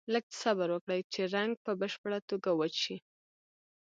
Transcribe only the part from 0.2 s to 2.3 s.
څه صبر وکړئ چې رنګ په بشپړه